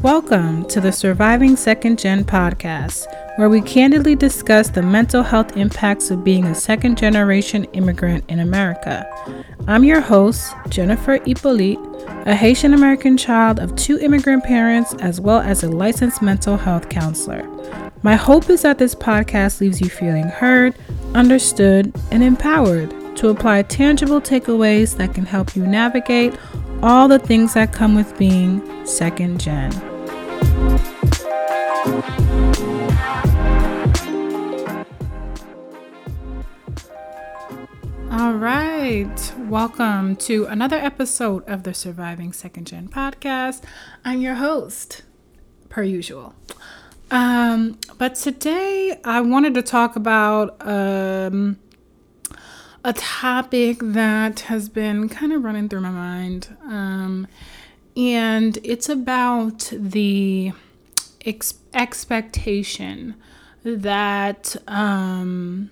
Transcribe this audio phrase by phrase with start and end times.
[0.00, 6.10] Welcome to the Surviving Second Gen podcast, where we candidly discuss the mental health impacts
[6.10, 9.06] of being a second generation immigrant in America.
[9.66, 11.78] I'm your host, Jennifer Hippolyte,
[12.26, 16.88] a Haitian American child of two immigrant parents, as well as a licensed mental health
[16.88, 17.53] counselor.
[18.04, 20.74] My hope is that this podcast leaves you feeling heard,
[21.14, 26.34] understood, and empowered to apply tangible takeaways that can help you navigate
[26.82, 29.72] all the things that come with being second gen.
[38.10, 43.62] All right, welcome to another episode of the Surviving Second Gen podcast.
[44.04, 45.04] I'm your host,
[45.70, 46.34] per usual.
[47.10, 51.58] Um, but today I wanted to talk about um,
[52.84, 56.56] a topic that has been kind of running through my mind.
[56.64, 57.26] Um,
[57.96, 60.52] and it's about the
[61.24, 63.14] ex- expectation
[63.62, 65.70] that um,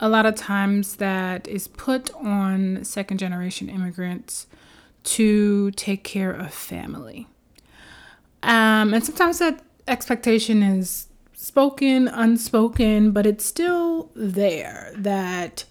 [0.00, 4.46] a lot of times that is put on second generation immigrants
[5.04, 7.28] to take care of family.
[8.42, 15.64] Um, and sometimes that expectation is spoken, unspoken, but it's still there that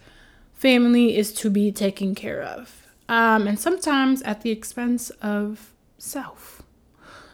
[0.54, 2.86] family is to be taken care of.
[3.10, 6.62] Um, and sometimes at the expense of self.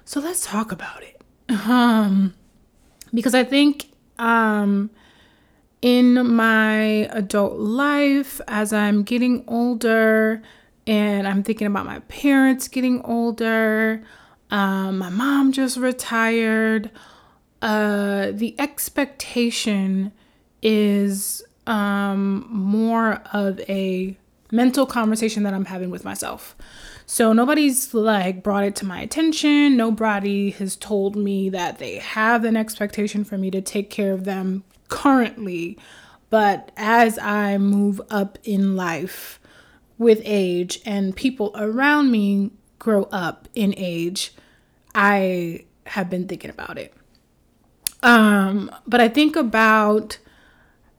[0.05, 1.21] So let's talk about it.
[1.67, 2.33] Um,
[3.13, 3.85] because I think
[4.19, 4.89] um,
[5.81, 10.41] in my adult life, as I'm getting older
[10.85, 14.03] and I'm thinking about my parents getting older,
[14.49, 16.91] um, my mom just retired.
[17.61, 20.11] Uh, the expectation
[20.61, 24.17] is um, more of a
[24.51, 26.55] mental conversation that I'm having with myself.
[27.05, 29.75] So nobody's like brought it to my attention.
[29.75, 34.23] Nobody has told me that they have an expectation for me to take care of
[34.23, 35.77] them currently.
[36.29, 39.39] But as I move up in life
[39.97, 44.33] with age and people around me grow up in age,
[44.93, 46.93] I have been thinking about it.
[48.03, 50.17] Um, but I think about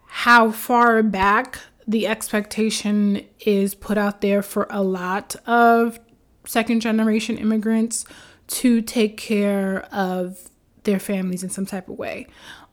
[0.06, 5.98] how far back the expectation is put out there for a lot of
[6.44, 8.04] second generation immigrants
[8.48, 10.50] to take care of
[10.84, 12.26] their families in some type of way.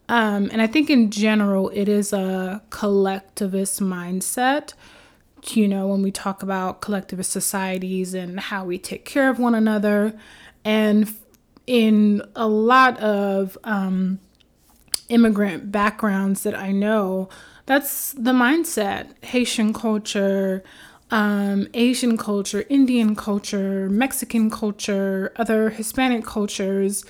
[0.07, 4.73] Um, and I think in general, it is a collectivist mindset.
[5.53, 9.56] You know, when we talk about collectivist societies and how we take care of one
[9.56, 10.13] another.
[10.63, 11.13] And
[11.67, 14.19] in a lot of um,
[15.09, 17.29] immigrant backgrounds that I know,
[17.66, 19.23] that's the mindset.
[19.23, 20.63] Haitian culture,
[21.11, 27.06] um, Asian culture, Indian culture, Mexican culture, other Hispanic cultures.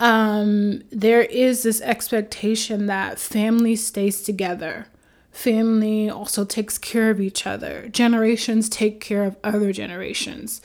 [0.00, 4.86] Um, there is this expectation that family stays together.
[5.32, 7.88] Family also takes care of each other.
[7.88, 10.62] Generations take care of other generations.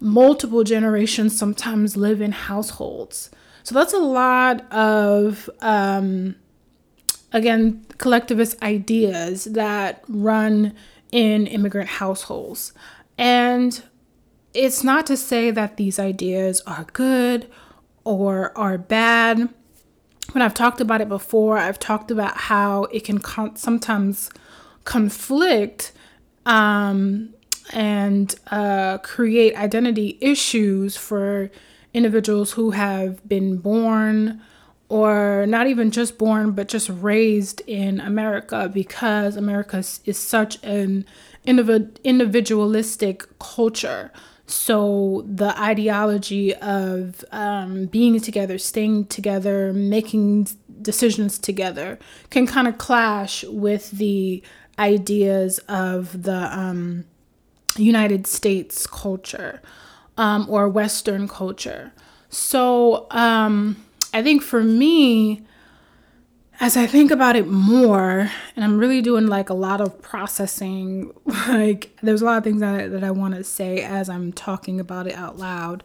[0.00, 3.30] Multiple generations sometimes live in households.
[3.62, 6.34] So that's a lot of um,
[7.32, 10.74] again, collectivist ideas that run
[11.12, 12.72] in immigrant households.
[13.18, 13.82] And
[14.54, 17.50] it's not to say that these ideas are good
[18.04, 19.48] or are bad.
[20.32, 24.30] When I've talked about it before, I've talked about how it can con- sometimes
[24.84, 25.92] conflict
[26.46, 27.34] um,
[27.72, 31.50] and uh, create identity issues for
[31.92, 34.40] individuals who have been born
[34.88, 41.06] or not even just born, but just raised in America because America is such an
[41.44, 44.12] individualistic culture.
[44.50, 50.48] So the ideology of um, being together, staying together, making
[50.82, 52.00] decisions together
[52.30, 54.42] can kind of clash with the
[54.76, 57.04] ideas of the um,
[57.76, 59.62] United States culture
[60.16, 61.92] um, or Western culture.
[62.28, 63.76] So, um,
[64.12, 65.42] I think for me,
[66.60, 71.10] as I think about it more, and I'm really doing like a lot of processing,
[71.48, 74.30] like there's a lot of things that I, that I want to say as I'm
[74.30, 75.82] talking about it out loud.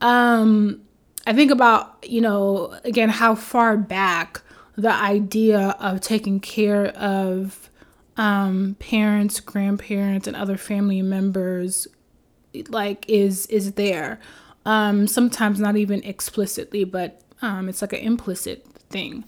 [0.00, 0.80] Um,
[1.26, 4.40] I think about, you know, again, how far back
[4.74, 7.70] the idea of taking care of
[8.16, 11.86] um, parents, grandparents, and other family members
[12.68, 14.18] like is is there.
[14.64, 19.24] Um, sometimes not even explicitly, but um, it's like an implicit thing.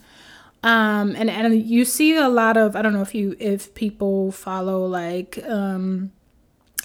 [0.64, 4.30] Um, and and you see a lot of I don't know if you if people
[4.30, 6.12] follow like um,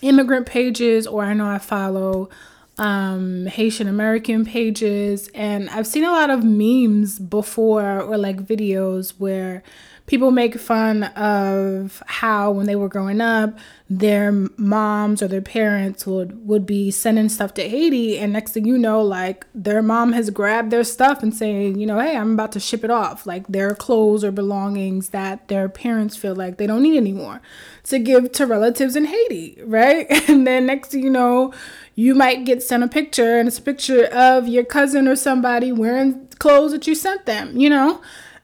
[0.02, 2.30] immigrant pages or I know I follow
[2.78, 5.30] um, Haitian American pages.
[5.34, 9.64] And I've seen a lot of memes before or like videos where
[10.08, 13.58] people make fun of how when they were growing up
[13.90, 18.18] their moms or their parents would would be sending stuff to Haiti.
[18.18, 21.86] And next thing you know like their mom has grabbed their stuff and saying you
[21.86, 23.26] know hey I'm about to ship it off.
[23.26, 27.42] Like their clothes or belongings that their parents feel like they don't need anymore
[27.84, 30.08] to give to relatives in Haiti right?
[30.28, 31.54] And then next thing you know
[31.96, 35.72] you might get sent a picture and it's a picture of your cousin or somebody
[35.72, 38.02] wearing clothes that you sent them you know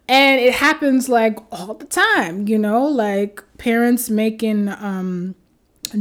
[0.08, 5.36] and it happens like all the time you know like parents making um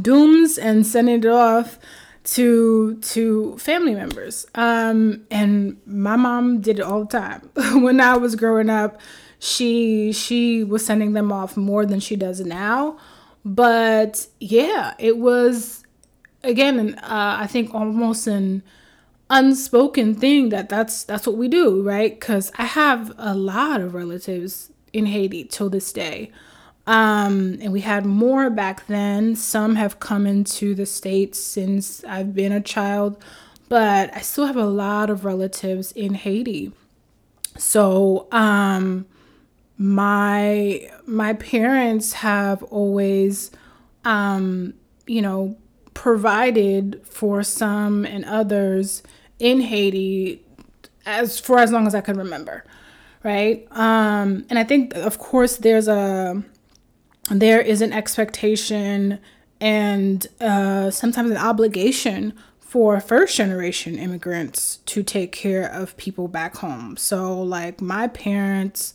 [0.01, 1.79] dooms and sending it off
[2.25, 4.47] to to family members.
[4.55, 7.51] Um and my mom did it all the time.
[7.83, 9.01] When i was growing up
[9.39, 12.99] she she was sending them off more than she does now.
[13.45, 15.83] But yeah it was
[16.45, 18.63] again uh, i think almost an
[19.33, 22.21] unspoken thing that that's that's what we do, right?
[22.21, 26.31] Cuz I have a lot of relatives in Haiti till this day.
[26.87, 29.37] Um, and we had more back then.
[29.37, 33.17] Some have come into the States since I've been a child,
[33.69, 36.73] but I still have a lot of relatives in Haiti.
[37.57, 39.07] So, um,
[39.79, 43.51] my my parents have always
[44.05, 44.75] um,
[45.07, 45.57] you know,
[45.95, 49.03] provided for some and others
[49.43, 50.41] in Haiti
[51.05, 52.65] as for as long as I can remember,
[53.25, 53.67] right?
[53.73, 56.43] Um, and I think, of course, there's a
[57.29, 59.19] there is an expectation
[59.61, 66.57] and uh, sometimes an obligation for first generation immigrants to take care of people back
[66.57, 66.97] home.
[66.97, 68.95] So, like my parents,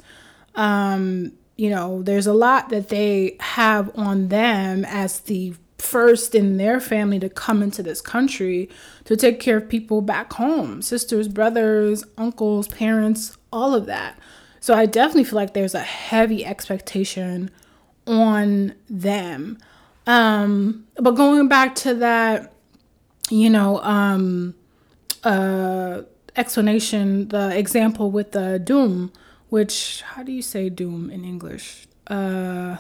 [0.56, 6.58] um, you know, there's a lot that they have on them as the first in
[6.58, 8.70] their family to come into this country
[9.06, 14.18] to take care of people back home sisters, brothers, uncles, parents, all of that.
[14.60, 17.52] So I definitely feel like there's a heavy expectation
[18.06, 19.60] on them.
[20.06, 22.54] Um, but going back to that,
[23.30, 24.56] you know, um,
[25.24, 26.02] uh,
[26.36, 29.12] explanation, the example with the doom,
[29.50, 31.88] which, how do you say doom in English?
[32.08, 32.78] Uh,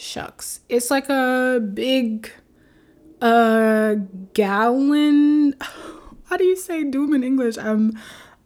[0.00, 0.60] shucks.
[0.68, 2.30] It's like a big
[3.20, 3.96] uh
[4.34, 5.54] gallon.
[6.24, 7.58] How do you say doom in English?
[7.58, 7.98] I'm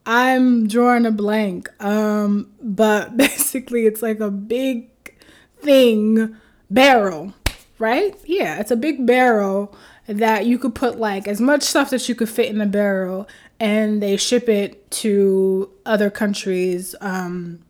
[0.04, 1.70] I'm drawing a blank.
[1.82, 4.90] Um but basically it's like a big
[5.58, 6.36] thing
[6.70, 7.32] barrel,
[7.78, 8.14] right?
[8.24, 9.74] Yeah, it's a big barrel
[10.06, 13.26] that you could put like as much stuff that you could fit in the barrel
[13.58, 17.60] and they ship it to other countries um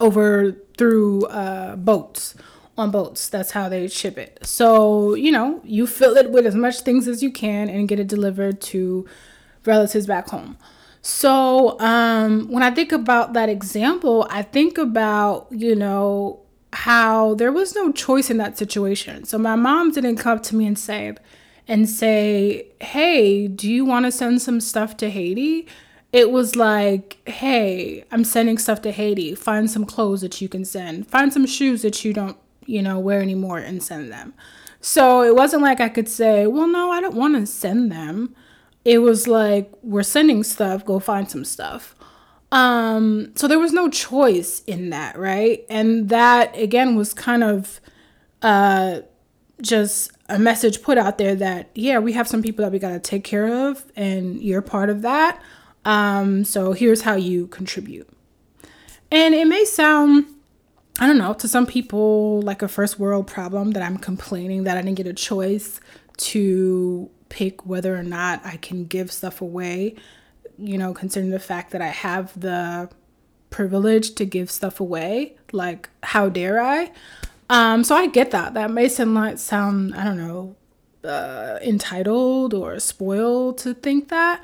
[0.00, 2.34] over through uh boats
[2.76, 3.28] on boats.
[3.28, 4.38] That's how they ship it.
[4.42, 8.00] So, you know, you fill it with as much things as you can and get
[8.00, 9.06] it delivered to
[9.64, 10.56] relatives back home.
[11.02, 16.40] So, um, when I think about that example, I think about, you know,
[16.72, 19.24] how there was no choice in that situation.
[19.24, 21.14] So my mom didn't come to me and say
[21.68, 25.66] and say, "Hey, do you want to send some stuff to Haiti?"
[26.12, 29.34] It was like, "Hey, I'm sending stuff to Haiti.
[29.34, 31.08] Find some clothes that you can send.
[31.08, 34.34] Find some shoes that you don't you know, wear anymore and send them.
[34.80, 38.34] So it wasn't like I could say, well, no, I don't want to send them.
[38.84, 41.94] It was like, we're sending stuff, go find some stuff.
[42.50, 45.64] Um, so there was no choice in that, right?
[45.70, 47.80] And that again was kind of
[48.42, 49.00] uh
[49.62, 52.90] just a message put out there that yeah, we have some people that we got
[52.90, 55.40] to take care of and you're part of that.
[55.84, 58.08] Um, so here's how you contribute.
[59.10, 60.26] And it may sound
[61.22, 64.96] know, to some people, like a first world problem that I'm complaining that I didn't
[64.96, 65.80] get a choice
[66.18, 69.94] to pick whether or not I can give stuff away,
[70.58, 72.90] you know, considering the fact that I have the
[73.50, 75.36] privilege to give stuff away.
[75.52, 76.92] Like, how dare I?
[77.48, 78.54] Um, so I get that.
[78.54, 80.56] That may sound sound, I don't know,
[81.04, 84.42] uh, entitled or spoiled to think that.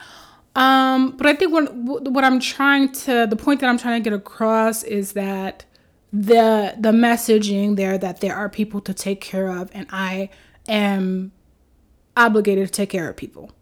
[0.57, 4.11] Um, but I think what what I'm trying to the point that I'm trying to
[4.11, 5.65] get across is that
[6.13, 10.31] the the messaging there that there are people to take care of and I
[10.67, 11.33] am
[12.17, 13.53] obligated to take care of people.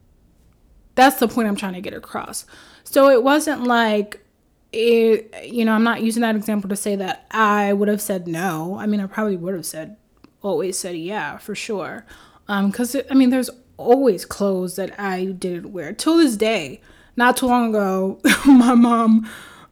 [0.95, 2.47] That's the point I'm trying to get across.
[2.85, 4.25] So it wasn't like
[4.73, 8.29] it you know, I'm not using that example to say that I would have said
[8.29, 8.79] no.
[8.79, 9.97] I mean, I probably would have said
[10.43, 12.07] always said yeah, for sure.
[12.47, 16.81] Um cuz I mean, there's always clothes that I didn't wear till this day.
[17.17, 19.29] Not too long ago, my mom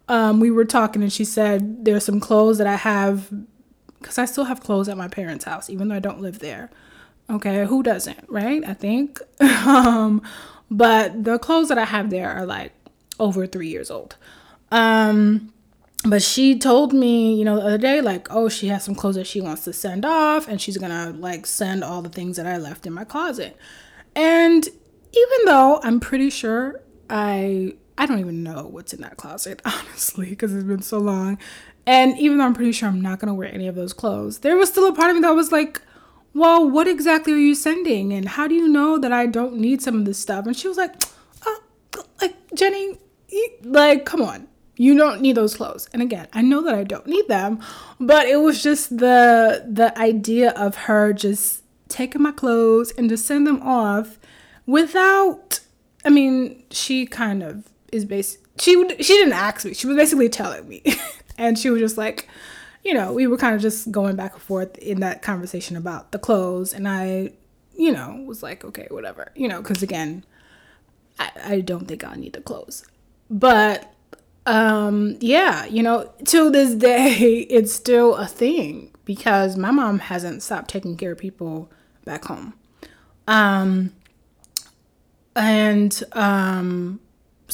[0.08, 3.30] um, we were talking and she said there's some clothes that I have
[3.98, 6.70] because I still have clothes at my parents' house, even though I don't live there.
[7.30, 8.62] Okay, who doesn't, right?
[8.66, 9.18] I think.
[9.40, 10.20] um,
[10.70, 12.72] but the clothes that I have there are like
[13.18, 14.16] over three years old.
[14.70, 15.54] Um,
[16.06, 19.14] but she told me, you know, the other day, like, oh, she has some clothes
[19.14, 22.46] that she wants to send off, and she's gonna like send all the things that
[22.46, 23.56] I left in my closet.
[24.14, 24.68] And
[25.12, 30.30] even though I'm pretty sure I I don't even know what's in that closet, honestly,
[30.30, 31.38] because it's been so long.
[31.86, 34.56] And even though I'm pretty sure I'm not gonna wear any of those clothes, there
[34.56, 35.80] was still a part of me that was like,
[36.32, 38.12] well, what exactly are you sending?
[38.12, 40.46] And how do you know that I don't need some of this stuff?
[40.46, 40.94] And she was like,
[41.46, 41.60] oh,
[42.20, 42.98] like, Jenny,
[43.62, 44.48] like, come on.
[44.76, 45.88] You don't need those clothes.
[45.92, 47.60] And again, I know that I don't need them,
[48.00, 53.24] but it was just the the idea of her just taking my clothes and just
[53.24, 54.18] send them off
[54.66, 55.60] without
[56.04, 59.04] I mean, she kind of is based she would.
[59.04, 59.74] she didn't ask me.
[59.74, 60.82] She was basically telling me.
[61.38, 62.28] and she was just like,
[62.84, 66.12] you know, we were kind of just going back and forth in that conversation about
[66.12, 66.72] the clothes.
[66.72, 67.32] And I,
[67.76, 70.24] you know, was like, okay, whatever, you know, because again,
[71.18, 72.86] I, I don't think I'll need the clothes.
[73.30, 73.92] But
[74.46, 80.42] um, yeah, you know, to this day, it's still a thing because my mom hasn't
[80.42, 81.70] stopped taking care of people
[82.04, 82.54] back home.
[83.26, 83.92] Um,
[85.34, 87.00] and um,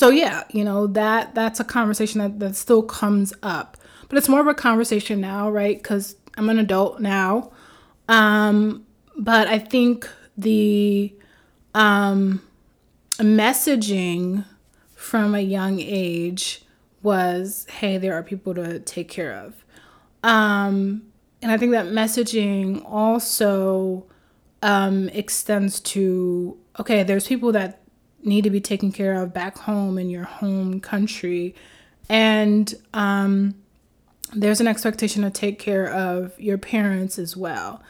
[0.00, 3.76] so yeah, you know that that's a conversation that that still comes up
[4.10, 5.78] but it's more of a conversation now, right?
[5.78, 7.52] Because I'm an adult now.
[8.08, 8.84] Um,
[9.16, 11.14] but I think the
[11.74, 12.42] um,
[13.18, 14.44] messaging
[14.96, 16.64] from a young age
[17.02, 19.64] was hey, there are people to take care of.
[20.24, 21.02] Um,
[21.40, 24.06] and I think that messaging also
[24.60, 27.79] um, extends to okay, there's people that
[28.22, 31.54] need to be taken care of back home in your home country.
[32.08, 33.54] And um,
[34.34, 37.82] there's an expectation to take care of your parents as well.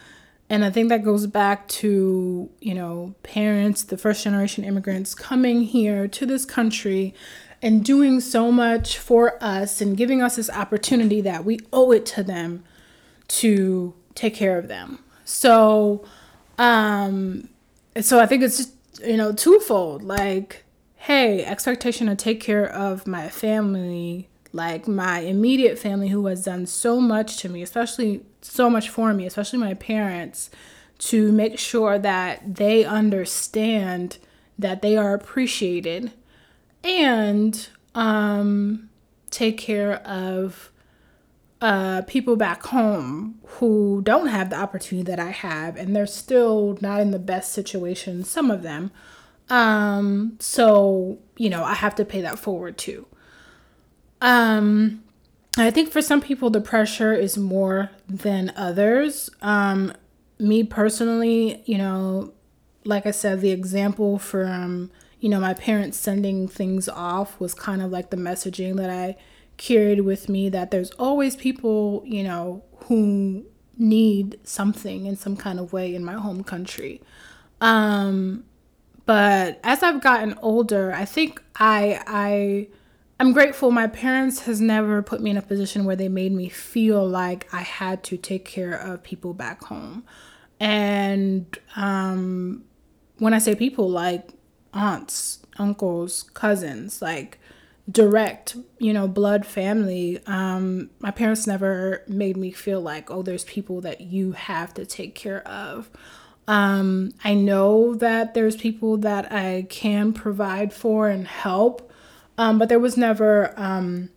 [0.48, 5.62] And I think that goes back to, you know, parents, the first generation immigrants coming
[5.62, 7.14] here to this country
[7.62, 12.04] and doing so much for us and giving us this opportunity that we owe it
[12.06, 12.64] to them
[13.28, 14.98] to take care of them.
[15.24, 16.04] So,
[16.58, 17.48] um,
[18.00, 20.02] so I think it's just, you know, twofold.
[20.02, 20.64] Like,
[20.96, 26.66] hey, expectation to take care of my family like my immediate family who has done
[26.66, 30.50] so much to me, especially so much for me, especially my parents,
[30.98, 34.18] to make sure that they understand
[34.58, 36.12] that they are appreciated
[36.82, 38.90] and um,
[39.30, 40.69] take care of
[41.60, 46.78] uh, people back home who don't have the opportunity that I have, and they're still
[46.80, 48.90] not in the best situation, some of them.
[49.50, 53.06] Um, so, you know, I have to pay that forward too.
[54.20, 55.02] Um,
[55.58, 59.28] I think for some people the pressure is more than others.
[59.42, 59.92] Um,
[60.38, 62.32] me personally, you know,
[62.84, 67.82] like I said, the example from you know my parents sending things off was kind
[67.82, 69.16] of like the messaging that I
[69.60, 73.44] carried with me that there's always people you know who
[73.76, 77.00] need something in some kind of way in my home country.
[77.60, 78.44] Um,
[79.06, 82.68] but as I've gotten older, I think I I
[83.20, 86.48] I'm grateful my parents has never put me in a position where they made me
[86.48, 90.04] feel like I had to take care of people back home.
[90.58, 92.64] And um,
[93.18, 94.30] when I say people, like
[94.72, 97.38] aunts, uncles, cousins, like
[97.90, 100.20] direct, you know, blood family.
[100.26, 104.86] Um, my parents never made me feel like, oh, there's people that you have to
[104.86, 105.90] take care of.
[106.48, 111.90] Um, I know that there's people that I can provide for and help
[112.40, 114.08] um, but there was never um,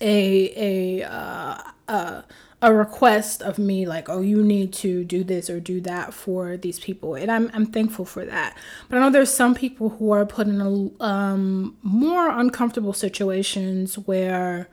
[0.00, 2.22] a a uh, uh,
[2.62, 6.56] a request of me like, oh, you need to do this or do that for
[6.56, 8.56] these people, and I'm I'm thankful for that.
[8.88, 13.98] But I know there's some people who are put in a um, more uncomfortable situations
[13.98, 14.68] where,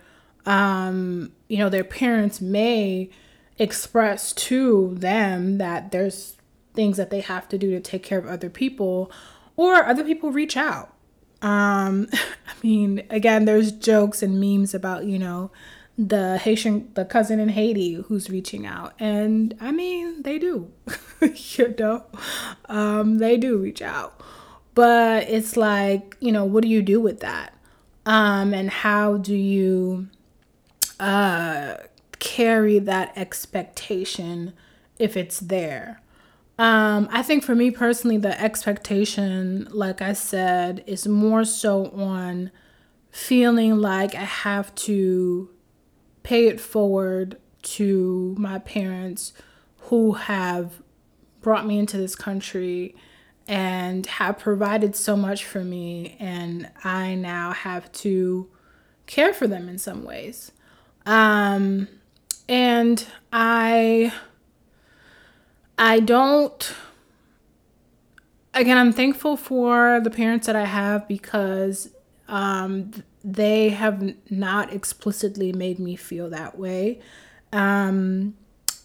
[0.46, 3.10] um, you know, their parents may
[3.58, 6.38] express to them that there's
[6.74, 9.12] things that they have to do to take care of other people,
[9.58, 10.96] or other people reach out
[11.42, 15.52] um, I mean, again, there's jokes and memes about, you know,
[16.00, 18.94] the Haitian, the cousin in Haiti who's reaching out.
[19.00, 20.72] And I mean, they do,
[21.22, 22.06] you know,
[22.70, 24.22] um, they do reach out.
[24.76, 27.54] But it's like, you know, what do you do with that?
[28.06, 30.08] Um, and how do you
[31.02, 31.76] uh,
[32.20, 34.54] carry that expectation
[35.00, 36.02] if it's there?
[36.58, 42.52] Um, I think for me personally, the expectation, like I said, is more so on
[43.12, 45.50] feeling like I have to
[46.30, 49.34] pay it forward to my parents
[49.88, 50.80] who have
[51.42, 52.96] brought me into this country
[53.48, 58.48] and have provided so much for me and I now have to
[59.08, 60.52] care for them in some ways.
[61.04, 61.88] Um
[62.48, 64.14] and I
[65.80, 66.76] I don't
[68.54, 71.90] again I'm thankful for the parents that I have because
[72.28, 72.92] um
[73.24, 77.00] they have not explicitly made me feel that way.
[77.52, 78.36] Um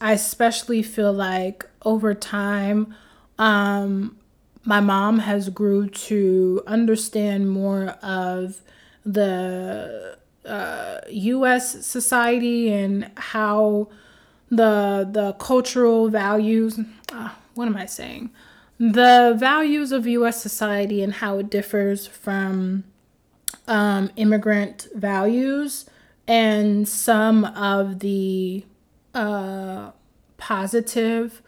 [0.01, 2.95] I especially feel like over time
[3.39, 4.17] um
[4.65, 8.63] my mom has grew to understand more of
[9.05, 11.85] the uh, U.S.
[11.87, 13.89] society and how
[14.51, 16.79] the the cultural values.
[17.13, 18.31] Uh, what am I saying?
[18.79, 20.41] The values of U.S.
[20.43, 22.85] society and how it differs from
[23.69, 25.87] um, immigrant values
[26.27, 28.65] and some of the
[29.15, 29.91] uh,
[30.37, 31.43] positive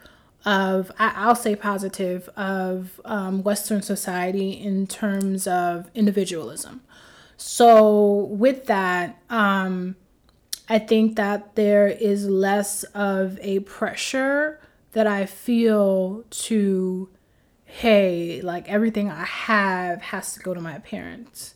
[0.45, 6.81] of I, will say positive of um, Western society in terms of individualism.
[7.35, 9.97] So with that, um,
[10.69, 14.59] I think that there is less of a pressure
[14.93, 17.09] that I feel to,
[17.65, 21.55] hey, like everything I have has to go to my parents.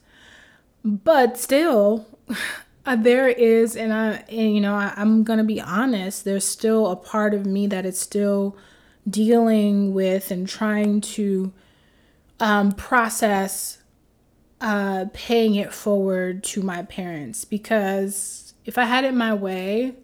[0.84, 2.08] But still,
[2.98, 6.26] there is, and I, and, you know, I, I'm gonna be honest.
[6.26, 8.58] There's still a part of me that is still
[9.10, 11.52] dealing with and trying to
[12.40, 13.80] um, process
[14.60, 19.96] uh, paying it forward to my parents because if I had it my way,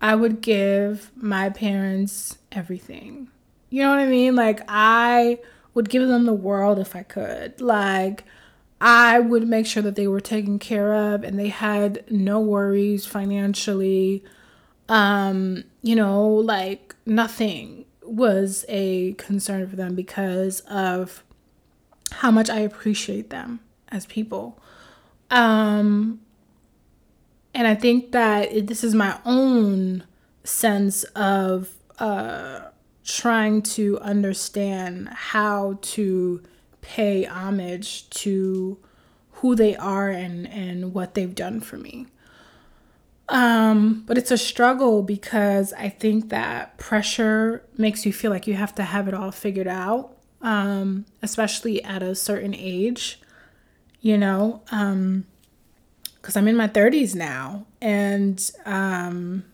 [0.00, 3.28] I would give my parents everything.
[3.70, 4.34] You know what I mean?
[4.34, 5.38] Like, I
[5.74, 7.60] would give them the world if I could.
[7.60, 8.24] Like,
[8.84, 13.06] I would make sure that they were taken care of and they had no worries
[13.06, 14.24] financially.
[14.88, 21.22] Um, you know, like nothing was a concern for them because of
[22.10, 24.60] how much I appreciate them as people.
[25.30, 26.20] Um,
[27.54, 30.02] and I think that it, this is my own
[30.42, 32.62] sense of uh,
[33.04, 36.42] trying to understand how to
[36.82, 38.78] pay homage to
[39.36, 42.06] who they are and, and what they've done for me.
[43.28, 48.54] Um, but it's a struggle because I think that pressure makes you feel like you
[48.54, 53.20] have to have it all figured out, um, especially at a certain age,
[54.00, 55.24] you know, um,
[56.16, 59.44] because I'm in my 30s now and um,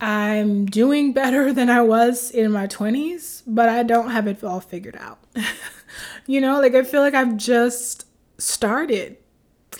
[0.00, 4.60] I'm doing better than I was in my 20s, but I don't have it all
[4.60, 5.18] figured out.
[6.26, 8.06] you know, like I feel like I've just
[8.38, 9.16] started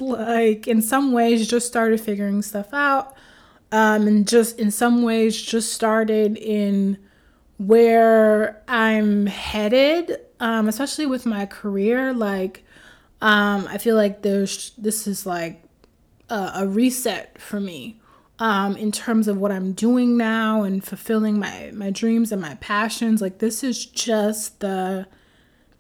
[0.00, 3.14] like in some ways just started figuring stuff out
[3.72, 6.98] um, and just in some ways just started in
[7.58, 12.64] where i'm headed um, especially with my career like
[13.20, 15.62] um, i feel like there's this is like
[16.28, 18.00] a, a reset for me
[18.38, 22.54] um, in terms of what i'm doing now and fulfilling my my dreams and my
[22.56, 25.06] passions like this is just the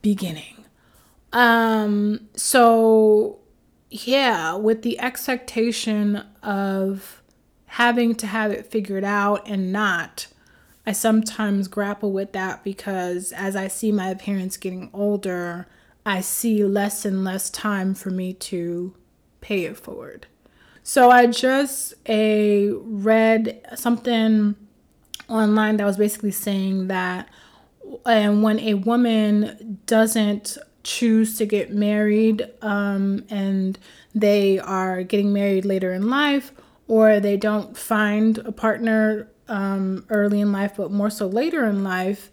[0.02, 0.64] beginning
[1.32, 3.40] um so
[3.94, 7.22] yeah, with the expectation of
[7.66, 10.26] having to have it figured out and not,
[10.84, 15.68] I sometimes grapple with that because as I see my parents getting older,
[16.04, 18.96] I see less and less time for me to
[19.40, 20.26] pay it forward.
[20.86, 24.54] So I just a read something
[25.28, 27.26] online that was basically saying that
[28.04, 33.78] and when a woman doesn't choose to get married um, and
[34.14, 36.52] they are getting married later in life
[36.86, 41.82] or they don't find a partner um, early in life but more so later in
[41.82, 42.30] life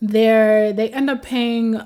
[0.00, 1.80] they they end up paying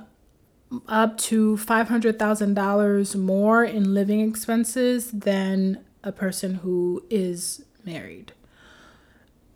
[0.88, 8.32] up to $500,000 more in living expenses than a person who is married.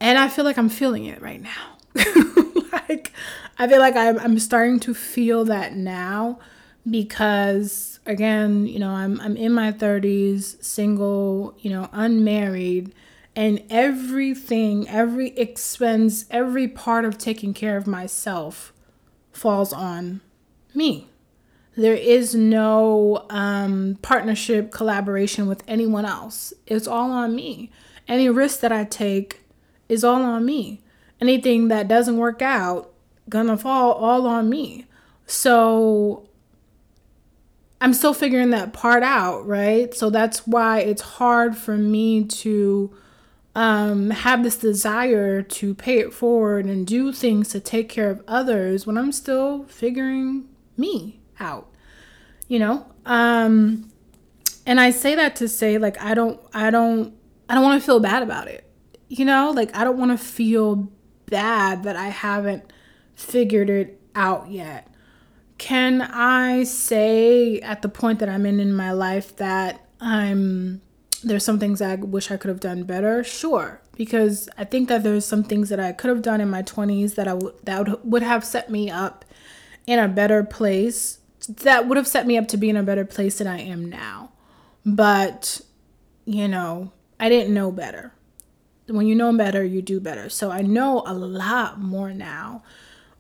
[0.01, 1.77] And I feel like I'm feeling it right now.
[2.89, 3.13] like
[3.59, 6.41] I feel like I'm I'm starting to feel that now
[6.89, 12.93] because again, you know, I'm I'm in my 30s, single, you know, unmarried,
[13.37, 18.73] and everything, every expense, every part of taking care of myself
[19.31, 20.21] falls on
[20.75, 21.10] me.
[21.81, 26.53] There is no um, partnership, collaboration with anyone else.
[26.67, 27.71] It's all on me.
[28.07, 29.41] Any risk that I take
[29.89, 30.83] is all on me.
[31.23, 32.93] Anything that doesn't work out,
[33.31, 34.85] gonna fall all on me.
[35.27, 36.29] So
[37.81, 39.95] I'm still figuring that part out, right?
[39.95, 42.95] So that's why it's hard for me to
[43.55, 48.23] um, have this desire to pay it forward and do things to take care of
[48.29, 50.45] others when I'm still figuring
[50.77, 51.70] me out,
[52.51, 52.85] you know?
[53.07, 53.89] Um,
[54.67, 57.15] and I say that to say, like, I don't, I don't,
[57.49, 58.69] I don't want to feel bad about it,
[59.09, 59.53] you know?
[59.53, 60.91] Like, I don't want to feel
[61.27, 62.73] bad that I haven't
[63.15, 64.89] figured it out yet.
[65.59, 70.81] Can I say at the point that I'm in in my life that I'm
[71.23, 73.23] there's some things I wish I could have done better?
[73.23, 76.63] Sure, because I think that there's some things that I could have done in my
[76.63, 79.25] 20s that I w- that would, would have set me up
[79.87, 81.20] in a better place.
[81.49, 83.89] That would have set me up to be in a better place than I am
[83.89, 84.33] now.
[84.85, 85.61] But
[86.25, 88.13] you know, I didn't know better.
[88.87, 90.29] When you know better, you do better.
[90.29, 92.63] So I know a lot more now.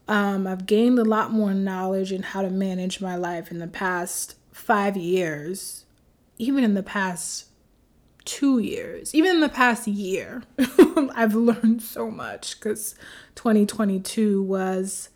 [0.08, 3.68] Um, I've gained a lot more knowledge in how to manage my life in the
[3.68, 5.84] past five years,
[6.38, 7.46] even in the past
[8.24, 10.42] two years, even in the past year.
[11.14, 12.94] I've learned so much because
[13.36, 15.10] 2022 was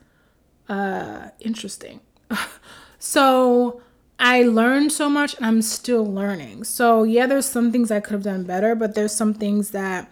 [0.68, 2.00] uh, interesting.
[3.04, 3.82] so
[4.18, 6.64] I learned so much and I'm still learning.
[6.64, 10.10] So, yeah, there's some things I could have done better, but there's some things that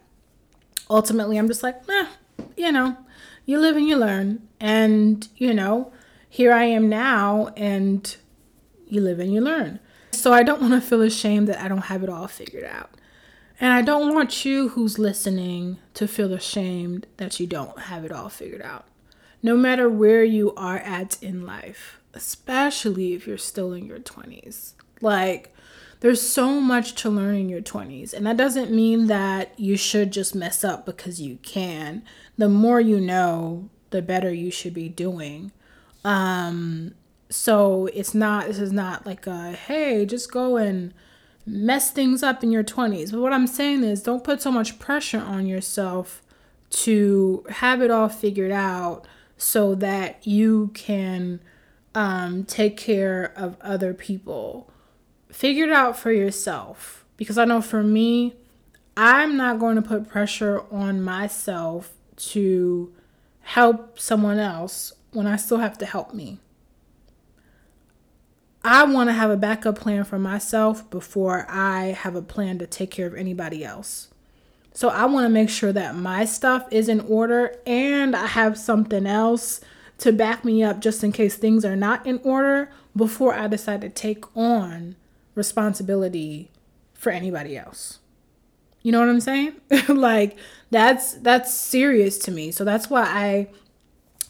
[0.90, 2.06] ultimately I'm just like, eh,
[2.54, 2.98] you know,
[3.46, 4.46] you live and you learn.
[4.60, 5.90] And, you know,
[6.28, 8.14] here I am now, and
[8.86, 9.80] you live and you learn.
[10.10, 12.90] So I don't want to feel ashamed that I don't have it all figured out.
[13.58, 18.12] And I don't want you who's listening to feel ashamed that you don't have it
[18.12, 18.84] all figured out.
[19.42, 24.72] No matter where you are at in life, especially if you're still in your 20s.
[25.00, 25.54] Like,
[26.00, 28.12] there's so much to learn in your 20s.
[28.12, 32.02] And that doesn't mean that you should just mess up because you can.
[32.36, 35.52] The more you know, the better you should be doing.
[36.04, 36.94] Um,
[37.30, 40.92] so it's not, this is not like a, hey, just go and
[41.46, 43.12] mess things up in your 20s.
[43.12, 46.22] But what I'm saying is don't put so much pressure on yourself
[46.70, 51.40] to have it all figured out so that you can
[51.94, 54.70] um, take care of other people.
[55.30, 57.04] Figure it out for yourself.
[57.16, 58.34] Because I know for me,
[58.96, 62.92] I'm not going to put pressure on myself to
[63.40, 66.38] help someone else when I still have to help me.
[68.64, 72.66] I want to have a backup plan for myself before I have a plan to
[72.66, 74.08] take care of anybody else.
[74.72, 78.56] So I want to make sure that my stuff is in order and I have
[78.56, 79.60] something else
[80.02, 83.82] to back me up just in case things are not in order before I decide
[83.82, 84.96] to take on
[85.36, 86.50] responsibility
[86.92, 88.00] for anybody else.
[88.82, 89.54] You know what I'm saying?
[89.88, 90.36] like
[90.72, 92.50] that's that's serious to me.
[92.50, 93.48] So that's why I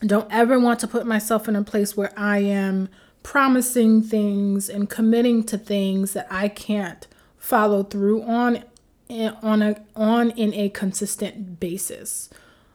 [0.07, 2.91] don't ever want to put myself in a place where I am
[3.23, 7.07] promising things and committing to things that I can't
[7.39, 8.65] follow through on
[9.09, 12.29] eh, on a on in a consistent basis.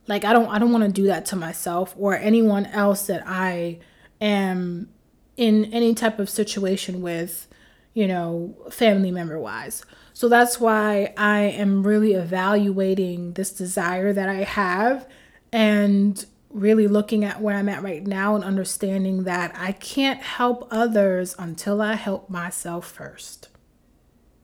[0.08, 3.24] Like I don't I don't want to do that to myself or anyone else that
[3.26, 3.80] I
[4.22, 4.90] am
[5.36, 7.48] in any type of situation with,
[7.94, 9.84] you know, family member wise.
[10.14, 15.08] So that's why I am really evaluating this desire that I have
[15.52, 20.68] and really looking at where I'm at right now and understanding that I can't help
[20.72, 23.50] others until I help myself first.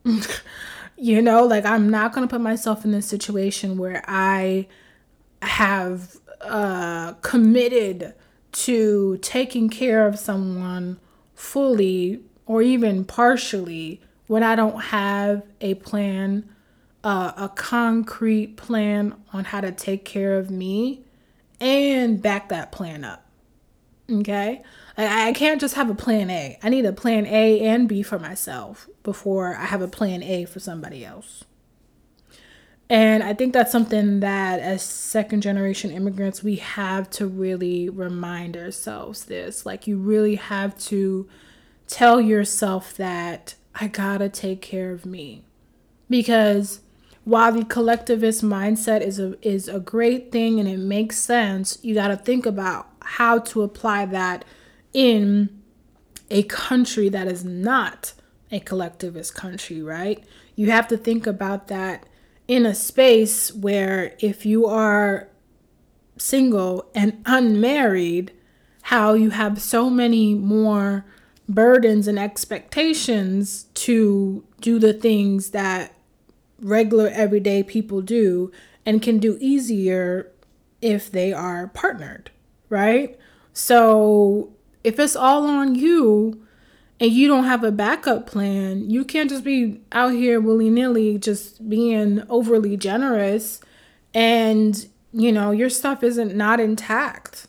[0.97, 4.67] you know, like I'm not going to put myself in this situation where I
[5.47, 8.13] have uh, committed
[8.51, 10.99] to taking care of someone
[11.33, 16.49] fully or even partially when I don't have a plan,
[17.03, 21.03] uh, a concrete plan on how to take care of me
[21.59, 23.25] and back that plan up.
[24.11, 24.61] Okay?
[24.97, 26.57] I, I can't just have a plan A.
[26.61, 30.45] I need a plan A and B for myself before I have a plan A
[30.45, 31.43] for somebody else.
[32.89, 38.55] And I think that's something that as second generation immigrants, we have to really remind
[38.57, 39.65] ourselves this.
[39.65, 41.27] Like, you really have to
[41.87, 45.43] tell yourself that I gotta take care of me.
[46.09, 46.81] Because
[47.23, 51.93] while the collectivist mindset is a is a great thing and it makes sense, you
[51.93, 54.43] got to think about how to apply that
[54.93, 55.61] in
[56.29, 58.13] a country that is not
[58.51, 60.23] a collectivist country, right?
[60.55, 62.05] You have to think about that
[62.47, 65.29] in a space where if you are
[66.17, 68.31] single and unmarried,
[68.83, 71.05] how you have so many more
[71.47, 75.93] burdens and expectations to do the things that
[76.61, 78.51] regular everyday people do
[78.85, 80.31] and can do easier
[80.81, 82.29] if they are partnered,
[82.69, 83.17] right?
[83.53, 84.53] So
[84.83, 86.45] if it's all on you
[87.03, 91.17] and you don't have a backup plan, you can't just be out here willy nilly
[91.17, 93.59] just being overly generous
[94.13, 97.47] and you know your stuff isn't not intact.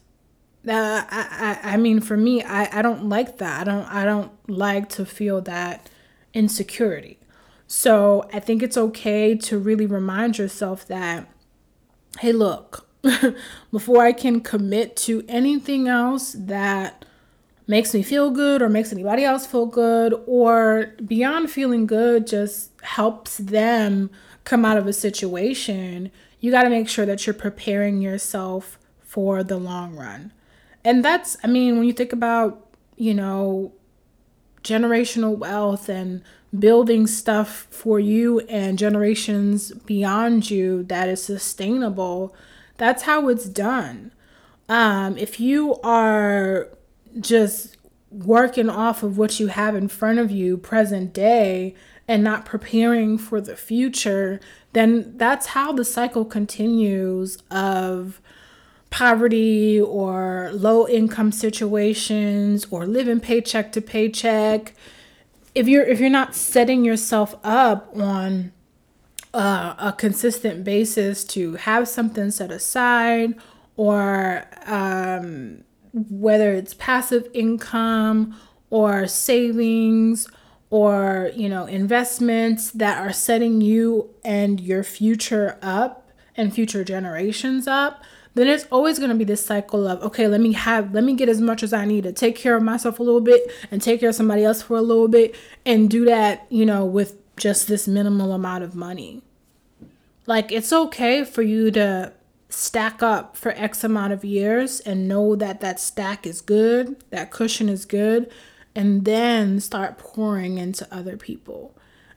[0.67, 3.69] Uh, I, I, I mean for me I, I don't like that.
[3.69, 5.89] I don't I don't like to feel that
[6.33, 7.21] insecurity.
[7.69, 11.29] So I think it's okay to really remind yourself that,
[12.19, 12.89] hey, look,
[13.71, 17.05] before I can commit to anything else that
[17.67, 22.71] makes me feel good or makes anybody else feel good, or beyond feeling good, just
[22.83, 24.11] helps them
[24.45, 29.43] come out of a situation, you got to make sure that you're preparing yourself for
[29.43, 30.33] the long run.
[30.85, 33.73] And that's, I mean, when you think about, you know,
[34.63, 36.23] generational wealth and
[36.59, 42.37] building stuff for you and generations beyond you that is sustainable,
[42.77, 44.13] that's how it's done.
[44.69, 46.69] Um, if you are
[47.21, 47.77] just
[48.11, 51.75] working off of what you have in front of you, present day,
[52.07, 54.41] and not preparing for the future,
[54.73, 58.21] then that's how the cycle continues of
[58.91, 64.75] poverty or low income situations or living paycheck to paycheck.
[65.55, 68.53] If you're if you're not setting yourself up on
[69.33, 73.35] uh, a consistent basis to have something set aside
[73.77, 78.39] or um, whether it's passive income
[78.71, 80.29] or savings
[80.71, 87.69] or you know investments that are setting you and your future up and future generations
[87.69, 88.03] up
[88.35, 91.15] then it's always going to be this cycle of okay let me have let me
[91.15, 93.81] get as much as i need to take care of myself a little bit and
[93.81, 97.17] take care of somebody else for a little bit and do that you know with
[97.37, 99.23] just this minimal amount of money.
[100.27, 102.13] Like it's okay for you to
[102.49, 107.31] stack up for x amount of years and know that that stack is good that
[107.31, 108.31] cushion is good
[108.75, 111.75] and then start pouring into other people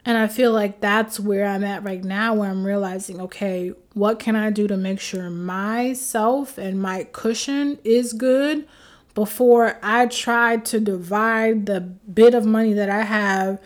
[0.07, 4.19] and I feel like that's where I'm at right now, where I'm realizing, okay, what
[4.19, 8.65] can I do to make sure myself and my cushion is good
[9.15, 13.59] before I try to divide the bit of money that I have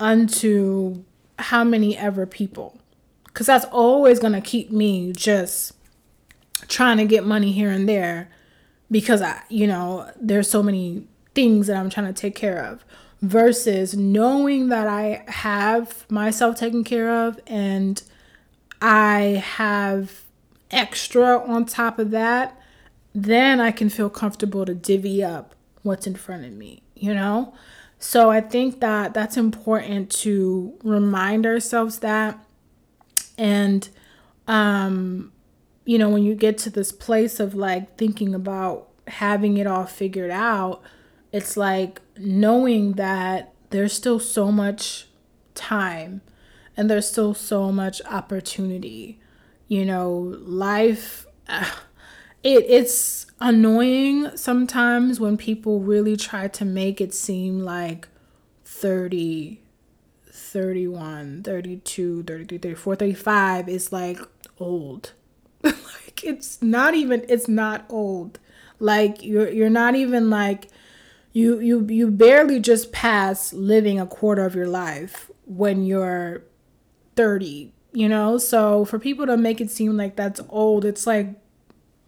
[0.00, 1.04] unto
[1.38, 2.78] how many ever people?
[3.26, 5.74] Because that's always going to keep me just
[6.68, 8.28] trying to get money here and there
[8.90, 12.84] because I, you know, there's so many things that I'm trying to take care of
[13.22, 18.02] versus knowing that I have myself taken care of and
[18.80, 20.22] I have
[20.70, 22.58] extra on top of that,
[23.14, 27.54] then I can feel comfortable to divvy up what's in front of me, you know?
[27.98, 32.44] So I think that that's important to remind ourselves that
[33.38, 33.88] and
[34.48, 35.31] um
[35.84, 39.86] you know when you get to this place of like thinking about having it all
[39.86, 40.82] figured out
[41.32, 45.08] it's like knowing that there's still so much
[45.54, 46.20] time
[46.76, 49.18] and there's still so much opportunity.
[49.66, 57.60] You know, life it it's annoying sometimes when people really try to make it seem
[57.60, 58.08] like
[58.64, 59.60] 30
[60.30, 64.18] 31 32 33 34 35 is like
[64.58, 65.12] old
[66.12, 68.38] like it's not even it's not old.
[68.78, 70.68] Like you're you're not even like
[71.32, 76.42] you you you barely just pass living a quarter of your life when you're
[77.16, 78.38] 30 you know?
[78.38, 81.28] So for people to make it seem like that's old it's like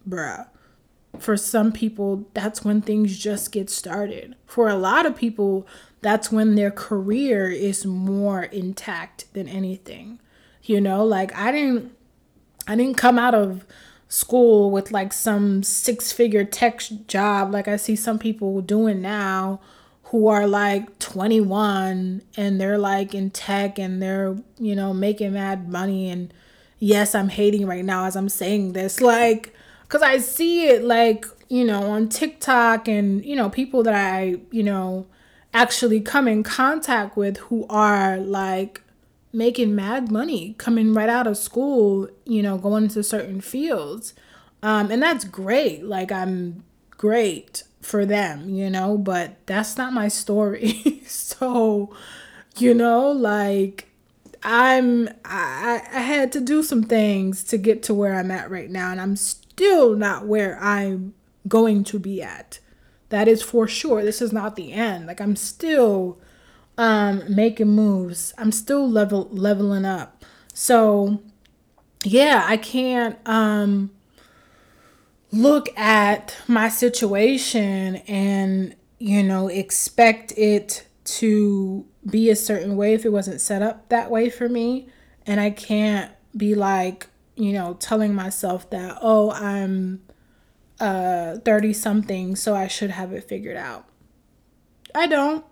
[0.07, 0.47] bruh.
[1.19, 4.35] For some people that's when things just get started.
[4.45, 5.67] For a lot of people
[6.01, 10.19] that's when their career is more intact than anything
[10.63, 11.05] you know?
[11.05, 11.95] Like i didn't
[12.67, 13.65] i didn't come out of
[14.07, 19.59] school with like some six figure tech job like I see some people doing now
[20.15, 25.67] who are like 21 and they're like in tech and they're, you know, making mad
[25.67, 26.09] money.
[26.09, 26.33] And
[26.79, 31.25] yes, I'm hating right now as I'm saying this, like, because I see it like,
[31.49, 35.07] you know, on TikTok and, you know, people that I, you know,
[35.53, 38.81] actually come in contact with who are like
[39.35, 44.13] making mad money coming right out of school, you know, going into certain fields.
[44.63, 45.83] Um, and that's great.
[45.83, 51.01] Like, I'm great for them, you know, but that's not my story.
[51.05, 51.93] so,
[52.57, 53.89] you know, like,
[54.43, 58.69] I'm I, I had to do some things to get to where I'm at right
[58.69, 61.15] now, and I'm still not where I'm
[61.47, 62.59] going to be at.
[63.09, 64.03] That is for sure.
[64.03, 65.07] This is not the end.
[65.07, 66.19] Like I'm still
[66.77, 68.33] um making moves.
[68.37, 70.23] I'm still level leveling up.
[70.53, 71.21] So
[72.03, 73.91] yeah, I can't um
[75.31, 83.05] look at my situation and you know expect it to be a certain way if
[83.05, 84.89] it wasn't set up that way for me.
[85.27, 90.01] And I can't be like, you know, telling myself that, oh, I'm
[90.79, 93.87] uh 30 something, so I should have it figured out.
[94.93, 95.45] I don't.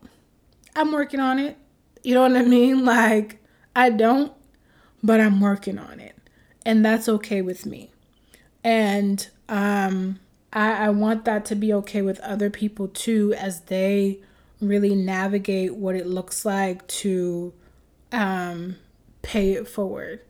[0.76, 1.58] I'm working on it.
[2.04, 2.86] You know what I mean?
[2.94, 3.44] Like,
[3.76, 4.32] I don't,
[5.02, 6.16] but I'm working on it.
[6.66, 7.92] And that's okay with me.
[8.64, 10.20] And um
[10.54, 14.20] I, I want that to be okay with other people too as they
[14.62, 17.54] really navigate what it looks like to
[18.12, 18.78] um,
[19.24, 20.22] pay it forward.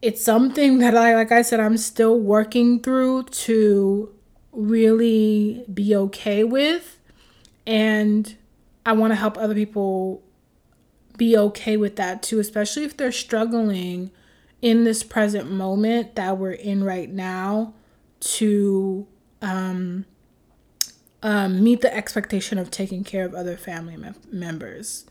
[0.00, 4.14] It's something that I, like I said, I'm still working through to
[4.52, 7.00] really be okay with.
[7.66, 8.36] And
[8.88, 10.22] I want to help other people
[11.18, 14.10] be okay with that too, especially if they're struggling
[14.62, 17.74] in this present moment that we're in right now
[18.20, 19.06] to
[19.42, 20.06] um,
[21.22, 23.98] um, meet the expectation of taking care of other family
[24.32, 25.04] members.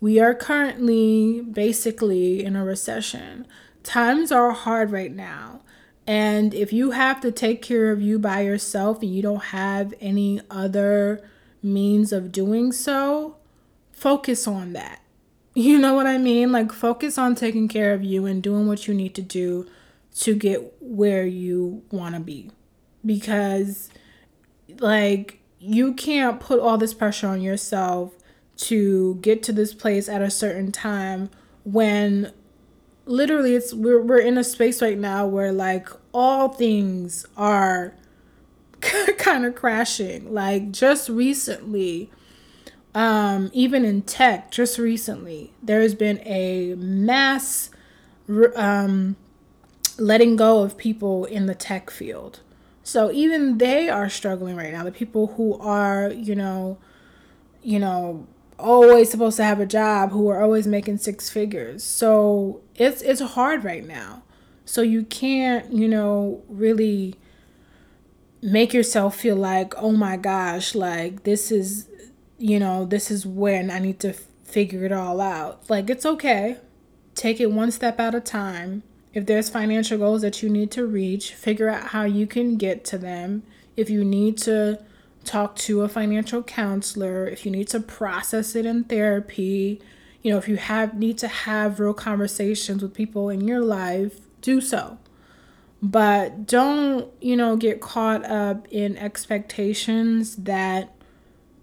[0.00, 3.48] We are currently basically in a recession.
[3.82, 5.62] Times are hard right now.
[6.06, 9.92] And if you have to take care of you by yourself and you don't have
[10.00, 11.28] any other
[11.64, 13.36] means of doing so,
[13.92, 15.00] focus on that.
[15.56, 16.50] You know what I mean?
[16.50, 19.68] Like, focus on taking care of you and doing what you need to do
[20.16, 22.50] to get where you want to be.
[23.06, 23.88] Because,
[24.80, 28.14] like, you can't put all this pressure on yourself
[28.56, 31.30] to get to this place at a certain time
[31.62, 32.32] when
[33.06, 37.94] literally it's we're, we're in a space right now where like all things are
[39.18, 42.10] kind of crashing like just recently
[42.94, 47.70] um even in tech just recently there's been a mass
[48.56, 49.16] um
[49.98, 52.40] letting go of people in the tech field
[52.84, 54.84] so even they are struggling right now.
[54.84, 56.76] The people who are, you know,
[57.62, 58.26] you know,
[58.58, 61.82] always supposed to have a job, who are always making six figures.
[61.82, 64.22] So it's it's hard right now.
[64.66, 67.14] So you can't, you know, really
[68.44, 71.88] make yourself feel like, "Oh my gosh, like this is,
[72.38, 74.12] you know, this is when I need to
[74.44, 76.58] figure it all out." Like it's okay.
[77.14, 78.82] Take it one step at a time
[79.14, 82.84] if there's financial goals that you need to reach, figure out how you can get
[82.86, 83.44] to them.
[83.76, 84.80] If you need to
[85.24, 89.80] talk to a financial counselor, if you need to process it in therapy,
[90.22, 94.20] you know, if you have need to have real conversations with people in your life,
[94.40, 94.98] do so.
[95.84, 100.94] But don't, you know, get caught up in expectations that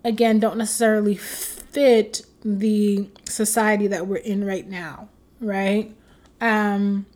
[0.03, 5.95] again don't necessarily fit the society that we're in right now, right?
[6.39, 7.07] Um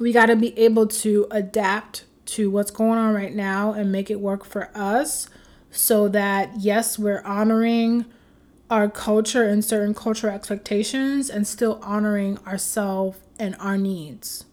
[0.00, 4.10] we got to be able to adapt to what's going on right now and make
[4.10, 5.28] it work for us
[5.70, 8.06] so that yes we're honoring
[8.68, 14.46] our culture and certain cultural expectations and still honoring ourselves and our needs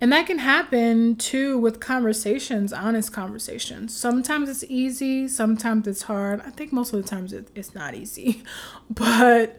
[0.00, 3.96] and that can happen too with conversations honest conversations.
[3.96, 6.40] Sometimes it's easy sometimes it's hard.
[6.42, 8.42] I think most of the times it, it's not easy.
[8.90, 9.58] But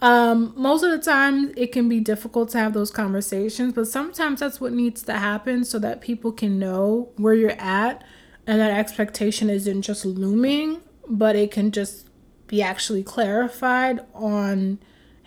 [0.00, 4.40] um, most of the time, it can be difficult to have those conversations, but sometimes
[4.40, 8.02] that's what needs to happen so that people can know where you're at
[8.46, 12.08] and that expectation isn't just looming, but it can just
[12.46, 14.78] be actually clarified on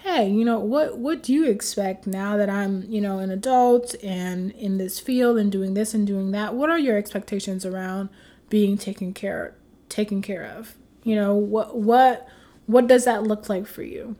[0.03, 3.95] hey you know what what do you expect now that i'm you know an adult
[4.03, 6.55] and in this field and doing this and doing that?
[6.55, 8.09] What are your expectations around
[8.49, 9.55] being taken care
[9.89, 10.75] taken care of?
[11.03, 12.27] You know what what
[12.65, 14.15] what does that look like for you?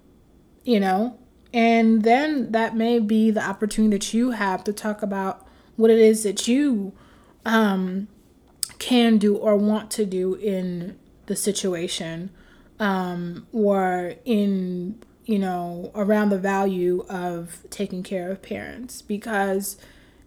[0.64, 1.18] You know?
[1.54, 6.00] And then that may be the opportunity that you have to talk about what it
[6.00, 6.94] is that you
[7.46, 8.08] um,
[8.80, 12.32] can do or want to do in the situation
[12.80, 19.02] um, or in, you know, around the value of taking care of parents.
[19.02, 19.78] Because,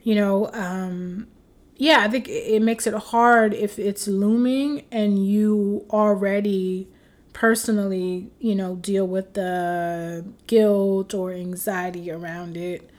[0.02, 1.26] you know, um,
[1.76, 6.88] yeah, I think it makes it hard if it's looming and you already
[7.32, 12.90] personally, you know, deal with the guilt or anxiety around it.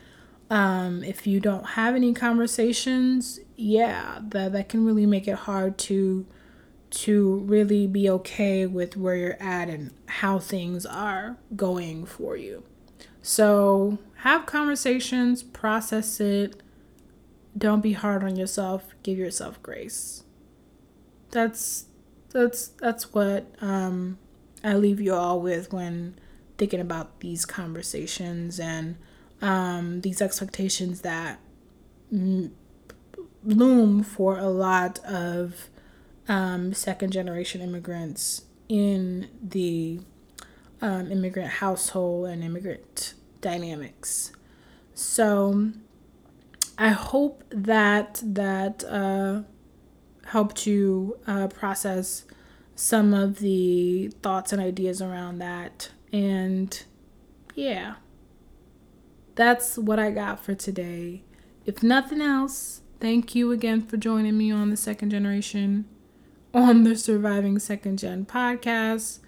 [0.48, 5.76] Um, if you don't have any conversations, yeah, that that can really make it hard
[5.78, 6.24] to
[6.90, 12.62] to really be okay with where you're at and how things are going for you.
[13.22, 16.62] So, have conversations, process it.
[17.56, 18.94] Don't be hard on yourself.
[19.02, 20.24] Give yourself grace.
[21.30, 21.86] That's
[22.30, 24.18] that's that's what um
[24.62, 26.14] I leave you all with when
[26.56, 28.96] thinking about these conversations and
[29.40, 31.38] um, these expectations that
[32.10, 35.68] loom for a lot of
[36.28, 40.00] um, second generation immigrants in the
[40.80, 44.32] um, immigrant household and immigrant dynamics.
[44.94, 45.70] So
[46.76, 49.42] I hope that that uh,
[50.26, 52.24] helped you uh, process
[52.74, 55.90] some of the thoughts and ideas around that.
[56.12, 56.80] And
[57.54, 57.94] yeah,
[59.34, 61.22] that's what I got for today.
[61.66, 65.86] If nothing else, thank you again for joining me on the second generation
[66.54, 69.18] on the Surviving Second Gen podcast.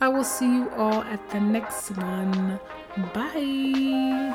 [0.00, 2.60] I will see you all at the next one.
[3.14, 4.34] Bye.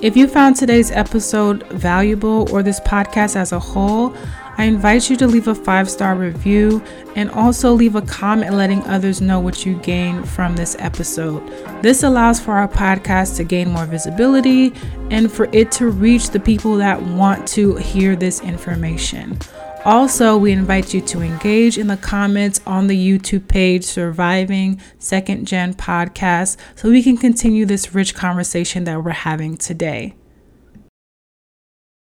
[0.00, 4.14] If you found today's episode valuable or this podcast as a whole,
[4.56, 6.82] I invite you to leave a five star review
[7.16, 11.42] and also leave a comment letting others know what you gain from this episode.
[11.82, 14.72] This allows for our podcast to gain more visibility
[15.10, 19.38] and for it to reach the people that want to hear this information.
[19.84, 25.46] Also, we invite you to engage in the comments on the YouTube page Surviving Second
[25.46, 30.14] Gen Podcast so we can continue this rich conversation that we're having today.